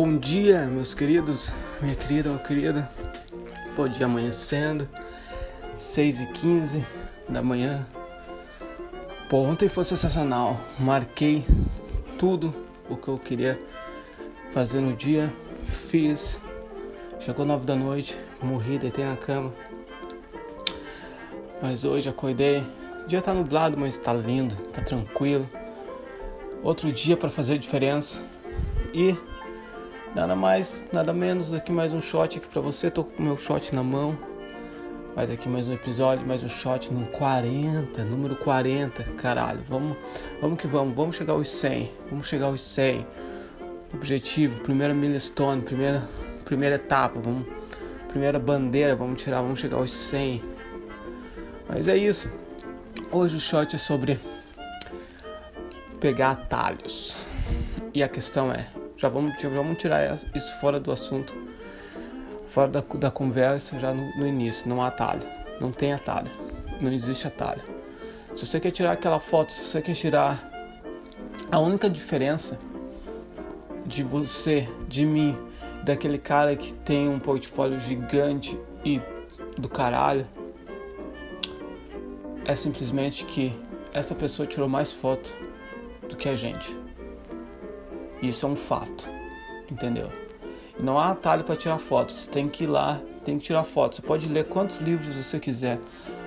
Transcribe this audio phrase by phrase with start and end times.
[0.00, 2.86] Bom dia, meus queridos, minha querida, meu querido.
[3.74, 4.88] Bom dia amanhecendo,
[5.76, 6.86] 6 e 15
[7.28, 7.84] da manhã.
[9.28, 10.56] Pô, ontem foi sensacional.
[10.78, 11.44] Marquei
[12.16, 12.54] tudo
[12.88, 13.58] o que eu queria
[14.52, 15.34] fazer no dia,
[15.66, 16.40] fiz.
[17.18, 19.52] Chegou 9 da noite, morri, deitei na cama.
[21.60, 22.62] Mas hoje acordei.
[23.04, 25.48] O dia tá nublado, mas tá lindo, tá tranquilo.
[26.62, 28.22] Outro dia para fazer diferença.
[28.94, 29.16] E
[30.18, 32.90] nada mais, nada menos que mais um shot aqui para você.
[32.90, 34.18] Tô com o meu shot na mão.
[35.14, 39.04] Mas aqui mais um episódio, mais um shot no 40, número 40.
[39.12, 39.96] Caralho, vamos,
[40.40, 41.92] vamos que vamos, vamos chegar aos 100.
[42.10, 43.06] Vamos chegar aos 100.
[43.94, 46.08] Objetivo, primeira milestone, primeira
[46.44, 47.46] primeira etapa, vamos
[48.08, 50.42] primeira bandeira, vamos tirar, vamos chegar aos 100.
[51.68, 52.28] Mas é isso.
[53.12, 54.18] Hoje o shot é sobre
[56.00, 57.16] pegar atalhos.
[57.94, 58.66] E a questão é,
[58.98, 61.34] já vamos, já vamos tirar isso fora do assunto,
[62.46, 64.68] fora da, da conversa já no, no início.
[64.68, 65.22] Não há atalho,
[65.60, 66.30] não tem atalho,
[66.80, 67.62] não existe atalho.
[68.34, 70.50] Se você quer tirar aquela foto, se você quer tirar
[71.50, 72.58] a única diferença
[73.86, 75.38] de você, de mim,
[75.84, 79.00] daquele cara que tem um portfólio gigante e
[79.56, 80.26] do caralho,
[82.44, 83.56] é simplesmente que
[83.92, 85.32] essa pessoa tirou mais foto
[86.08, 86.87] do que a gente.
[88.22, 89.08] Isso é um fato,
[89.70, 90.10] entendeu?
[90.78, 92.14] Não há atalho para tirar fotos.
[92.14, 93.96] Você tem que ir lá, tem que tirar fotos.
[93.96, 95.78] Você pode ler quantos livros você quiser.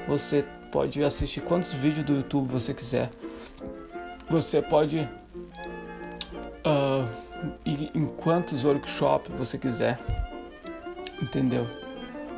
[0.08, 3.10] Você pode assistir quantos vídeos do YouTube você quiser.
[4.30, 5.00] Você pode
[6.66, 7.08] uh,
[7.66, 10.00] ir em quantos workshops você quiser.
[11.22, 11.68] Entendeu?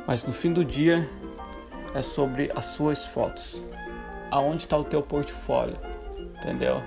[0.06, 1.08] Mas no fim do dia
[1.94, 3.62] é sobre as suas fotos.
[4.30, 5.76] Aonde está o teu portfólio?
[6.36, 6.82] Entendeu?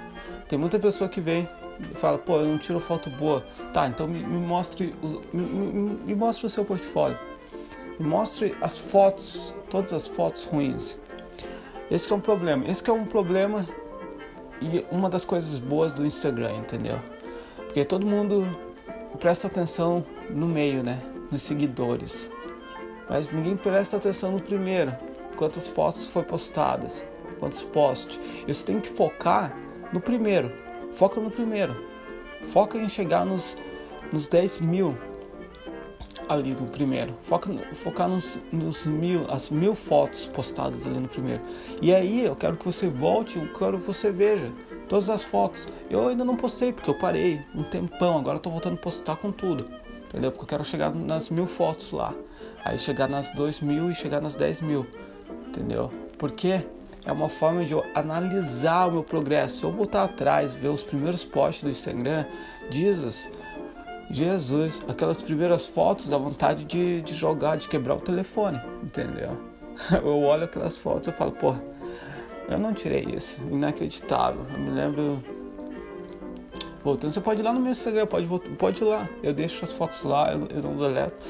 [0.48, 1.48] Tem muita pessoa que vem
[1.96, 3.46] fala, pô, eu não tiro foto boa.
[3.74, 5.72] Tá, então me, me mostre, o, me, me,
[6.06, 7.18] me, mostre o seu portfólio.
[8.00, 10.98] Me mostre as fotos, todas as fotos ruins.
[11.90, 12.68] Esse é um problema.
[12.68, 13.68] Esse é um problema
[14.62, 17.00] e uma das coisas boas do Instagram, entendeu?
[17.56, 18.48] Porque todo mundo
[19.20, 21.02] presta atenção no meio, né?
[21.32, 22.32] Nos seguidores.
[23.10, 24.96] Mas ninguém presta atenção no primeiro.
[25.36, 27.06] Quantas fotos foi postadas,
[27.40, 28.20] quantos posts.
[28.48, 29.56] Isso tem que focar
[29.94, 31.76] no primeiro Foca no primeiro.
[32.50, 33.58] Foca em chegar nos,
[34.12, 34.98] nos 10 mil
[36.30, 37.14] ali no primeiro.
[37.24, 41.42] Foca, focar nos, nos mil, as mil fotos postadas ali no primeiro.
[41.82, 44.52] E aí eu quero que você volte, eu quero que você veja
[44.88, 45.68] todas as fotos.
[45.90, 49.16] Eu ainda não postei porque eu parei um tempão, agora eu tô voltando a postar
[49.18, 49.66] com tudo.
[50.06, 50.32] Entendeu?
[50.32, 52.14] Porque eu quero chegar nas mil fotos lá.
[52.64, 54.86] Aí chegar nas dois mil e chegar nas 10 mil.
[55.48, 55.92] Entendeu?
[56.18, 56.66] Porque
[57.08, 59.60] é uma forma de eu analisar o meu progresso.
[59.60, 62.26] Se eu voltar atrás, ver os primeiros posts do Instagram,
[62.70, 63.32] Jesus,
[64.12, 69.38] Jesus, aquelas primeiras fotos, dá vontade de, de jogar, de quebrar o telefone, entendeu?
[70.04, 71.56] Eu olho aquelas fotos e falo, pô,
[72.50, 74.42] eu não tirei isso, inacreditável.
[74.52, 75.24] Eu me lembro.
[76.84, 79.08] Voltando, você pode ir lá no meu Instagram, pode, pode ir lá.
[79.22, 81.26] Eu deixo as fotos lá, eu, eu não deleto.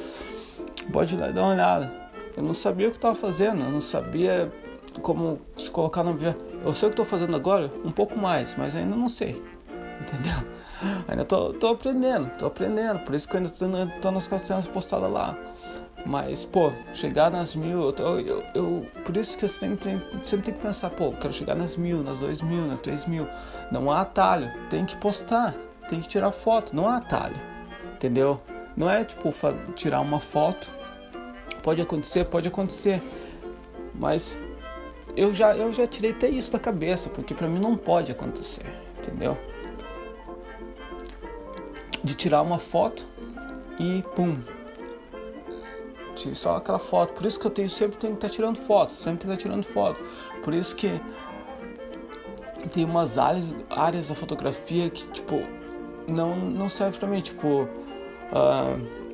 [0.93, 1.91] Pode ir lá e dar uma olhada.
[2.37, 4.51] Eu não sabia o que estava fazendo, eu não sabia
[5.01, 6.17] como se colocar no
[6.65, 9.41] eu sei o que estou fazendo agora um pouco mais mas ainda não sei
[10.01, 10.57] entendeu?
[11.07, 13.65] Ainda tô, tô aprendendo tô aprendendo por isso que eu ainda tô,
[13.99, 15.37] tô nas 400 postadas lá.
[16.05, 20.45] Mas pô chegar nas mil eu, eu, eu por isso que você tem, tem, sempre
[20.45, 23.27] tem que pensar pô quero chegar nas mil nas dois mil nas três mil.
[23.71, 25.55] Não há atalho tem que postar
[25.89, 27.35] tem que tirar foto não há atalho
[27.95, 28.39] entendeu?
[28.75, 29.33] Não é tipo
[29.75, 30.69] tirar uma foto.
[31.63, 33.01] Pode acontecer pode acontecer
[33.95, 34.37] mas
[35.17, 38.65] eu já, eu já tirei até isso da cabeça, porque para mim não pode acontecer,
[38.99, 39.35] entendeu?
[42.03, 43.03] De tirar uma foto
[43.79, 44.37] e pum.
[46.33, 47.13] Só aquela foto.
[47.13, 49.43] Por isso que eu tenho, sempre tenho que estar tá tirando foto, sempre tenho que
[49.43, 49.99] estar tá tirando foto.
[50.43, 50.99] Por isso que
[52.73, 55.41] tem umas áreas, áreas da fotografia que, tipo,
[56.07, 57.67] não, não serve pra mim, tipo.
[58.31, 59.06] Uh,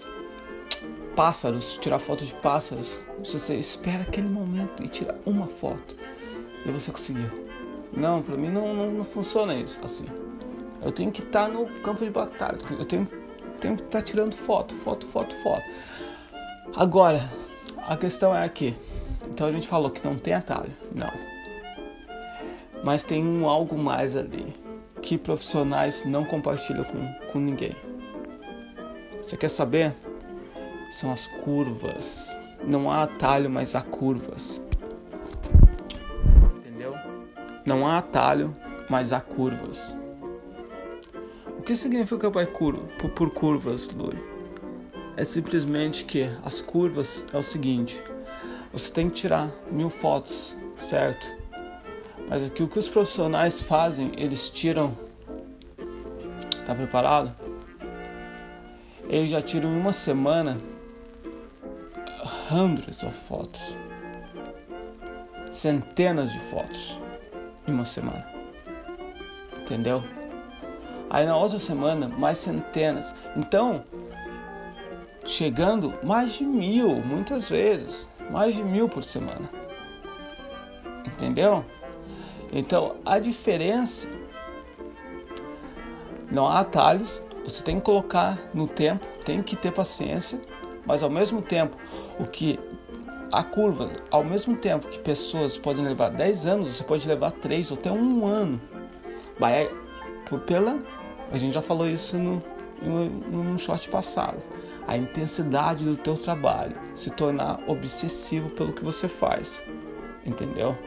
[1.15, 2.99] pássaros, tirar foto de pássaros.
[3.23, 5.95] Você espera aquele momento e tira uma foto
[6.65, 7.29] e você conseguiu.
[7.91, 10.05] Não, para mim não, não, não, funciona isso assim.
[10.81, 12.57] Eu tenho que estar tá no campo de batalha.
[12.71, 13.07] Eu tenho,
[13.59, 15.63] tenho que estar tá tirando foto, foto, foto, foto.
[16.75, 17.21] Agora,
[17.77, 18.75] a questão é aqui.
[19.29, 20.73] Então a gente falou que não tem atalho.
[20.93, 21.11] Não.
[22.83, 24.53] Mas tem um algo mais ali
[25.01, 27.75] que profissionais não compartilham com, com ninguém.
[29.21, 29.93] Você quer saber?
[30.93, 32.37] São as curvas.
[32.63, 34.61] Não há atalho, mas há curvas.
[36.57, 36.93] Entendeu?
[37.65, 38.55] Não há atalho,
[38.87, 39.97] mas há curvas.
[41.57, 44.15] O que significa por, curva, por, por curvas, Lui?
[45.17, 48.01] É simplesmente que as curvas é o seguinte:
[48.71, 51.25] você tem que tirar mil fotos, certo?
[52.29, 54.95] Mas aqui o que os profissionais fazem, eles tiram.
[56.67, 57.35] Tá preparado?
[59.09, 60.57] Eles já tiram em uma semana
[62.51, 63.75] hundreds of fotos,
[65.51, 66.99] centenas de fotos
[67.67, 68.27] em uma semana,
[69.61, 70.03] entendeu?
[71.09, 73.13] Aí na outra semana mais centenas.
[73.35, 73.83] Então
[75.25, 79.49] chegando mais de mil, muitas vezes, mais de mil por semana.
[81.05, 81.63] Entendeu?
[82.51, 84.07] Então a diferença
[86.29, 90.41] não há atalhos, você tem que colocar no tempo, tem que ter paciência,
[90.85, 91.77] mas ao mesmo tempo,
[92.19, 92.59] o que
[93.31, 97.71] a curva, ao mesmo tempo que pessoas podem levar 10 anos, você pode levar 3
[97.71, 98.61] ou até um ano.
[99.39, 99.69] Vai
[100.25, 100.79] por pela,
[101.31, 102.41] a gente já falou isso no,
[102.81, 104.37] no, no short passado
[104.87, 109.63] a intensidade do teu trabalho, se tornar obsessivo pelo que você faz.
[110.25, 110.77] Entendeu?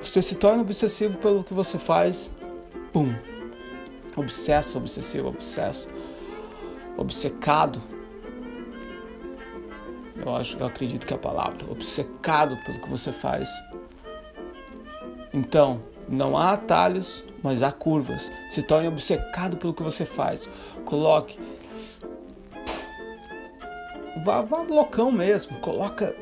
[0.00, 2.30] Você se torna obsessivo pelo que você faz,
[2.92, 3.14] pum.
[4.16, 5.88] Obsesso, obsessivo, obsesso.
[6.96, 7.82] Obcecado.
[10.24, 13.48] Eu acho, eu acredito que é a palavra, obcecado pelo que você faz.
[15.32, 18.30] Então, não há atalhos, mas há curvas.
[18.50, 20.48] Se torne obcecado pelo que você faz.
[20.84, 21.38] Coloque
[24.24, 26.16] vá, vá loucão mesmo, coloca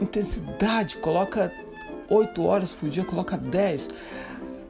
[0.00, 1.52] intensidade, coloca
[2.08, 3.88] 8 horas por dia, coloca 10.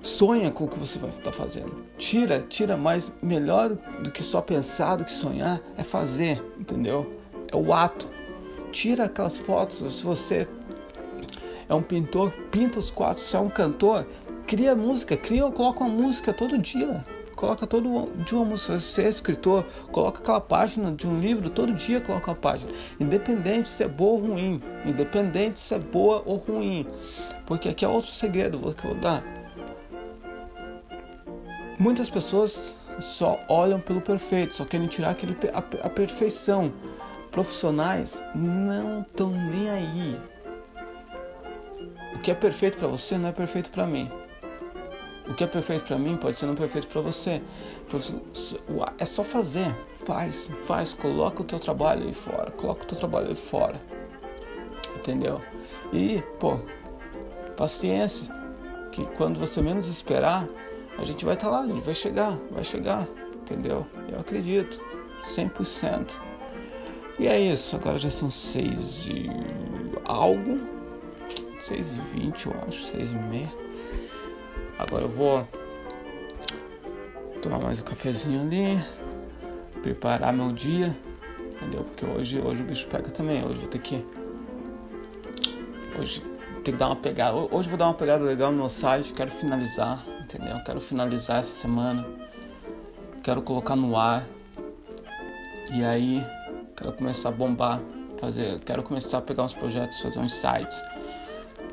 [0.02, 1.84] Sonha com o que você vai estar tá fazendo.
[1.98, 3.68] Tira, tira, mas melhor
[4.02, 7.20] do que só pensar, do que sonhar, é fazer, entendeu?
[7.52, 8.08] É o ato.
[8.72, 9.96] Tira aquelas fotos.
[9.96, 10.48] Se você
[11.68, 13.24] é um pintor, pinta os quadros.
[13.24, 14.06] Se é um cantor,
[14.46, 17.04] cria música, cria, coloca uma música todo dia
[17.40, 18.78] coloca todo dia uma música.
[18.78, 22.70] Se é escritor, coloca aquela página de um livro, todo dia coloca uma página.
[23.00, 24.62] Independente se é boa ou ruim.
[24.84, 26.86] Independente se é boa ou ruim.
[27.46, 29.24] Porque aqui é outro segredo que eu vou dar.
[31.78, 36.70] Muitas pessoas só olham pelo perfeito, só querem tirar aquele, a, a perfeição.
[37.30, 40.20] Profissionais não estão nem aí.
[42.14, 44.10] O que é perfeito para você não é perfeito para mim.
[45.28, 47.40] O que é perfeito para mim pode ser não perfeito para você.
[48.98, 49.72] É só fazer,
[50.04, 53.80] faz, faz, coloca o teu trabalho aí fora, coloca o teu trabalho aí fora.
[54.96, 55.40] Entendeu?
[55.92, 56.58] E, pô,
[57.56, 58.28] paciência,
[58.90, 60.48] que quando você menos esperar,
[60.98, 63.86] a gente vai estar tá lá, a gente vai chegar, vai chegar, entendeu?
[64.08, 64.80] Eu acredito,
[65.24, 66.29] 100%.
[67.20, 69.28] E é isso, agora já são seis e
[70.06, 70.58] algo,
[71.58, 73.52] seis e vinte, eu acho, seis e meia.
[74.78, 75.46] Agora eu vou
[77.42, 78.82] tomar mais um cafezinho ali,
[79.82, 80.96] preparar meu dia,
[81.56, 81.84] entendeu?
[81.84, 83.44] Porque hoje, hoje o bicho pega também.
[83.44, 84.02] Hoje vou ter que.
[85.98, 86.22] Hoje
[86.64, 87.36] tem que dar uma pegada.
[87.36, 89.12] Hoje vou dar uma pegada legal no meu site.
[89.12, 90.56] Quero finalizar, entendeu?
[90.64, 92.02] Quero finalizar essa semana.
[93.22, 94.24] Quero colocar no ar.
[95.70, 96.26] E aí,
[96.80, 97.80] quero começar a bombar.
[98.18, 100.82] Fazer, quero começar a pegar uns projetos, fazer uns sites.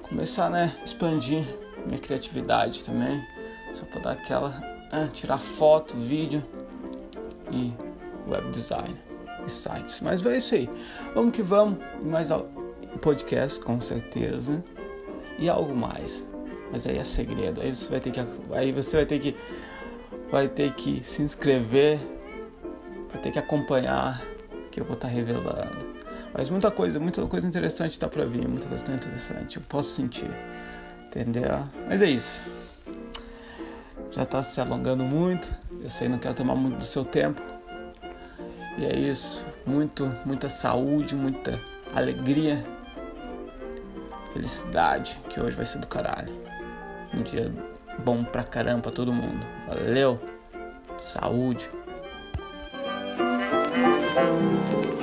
[0.04, 0.78] Começar, né?
[0.86, 1.44] Expandir
[1.86, 3.22] minha criatividade também,
[3.74, 6.44] só para dar aquela, ah, tirar foto, vídeo
[7.52, 7.74] e
[8.30, 8.96] web design
[9.46, 10.00] e sites.
[10.02, 10.70] Mas é isso aí.
[11.14, 11.80] Vamos que vamos.
[12.04, 12.30] Mais
[13.02, 14.64] podcast com certeza
[15.38, 16.26] e algo mais.
[16.72, 17.62] Mas aí é segredo.
[17.62, 18.20] Aí você vai ter que
[18.54, 19.36] aí você vai ter que
[20.32, 22.00] vai ter que se inscrever,
[23.12, 24.22] vai ter que acompanhar
[24.78, 25.98] que eu vou estar tá revelando.
[26.32, 29.58] Mas muita coisa, muita coisa interessante está para vir, muita coisa interessante.
[29.58, 30.30] Eu posso sentir.
[31.08, 31.68] Entendeu?
[31.88, 32.42] Mas é isso.
[34.12, 35.50] Já está se alongando muito.
[35.82, 37.42] Eu sei, não quero tomar muito do seu tempo.
[38.78, 39.44] E é isso.
[39.66, 41.60] Muito, muita saúde, muita
[41.96, 42.64] alegria,
[44.34, 45.20] felicidade.
[45.30, 46.32] Que hoje vai ser do caralho.
[47.16, 47.52] Um dia
[48.06, 49.44] bom pra caramba pra todo mundo.
[49.68, 50.20] Valeu.
[51.00, 51.68] Saúde.
[54.38, 54.97] Thank you.